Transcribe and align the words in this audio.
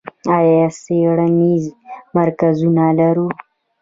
آیا 0.37 0.65
څیړنیز 0.81 1.63
مرکزونه 2.17 2.83
لرو؟ 2.99 3.27